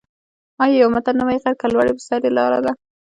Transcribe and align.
آیا 0.63 0.75
یو 0.81 0.89
متل 0.95 1.13
نه 1.19 1.23
وايي: 1.25 1.39
غر 1.43 1.55
که 1.59 1.67
لوړ 1.73 1.85
دی 1.87 1.93
په 1.97 2.03
سر 2.07 2.19
یې 2.25 2.31
لاره 2.37 2.59
ده؟ 2.65 2.71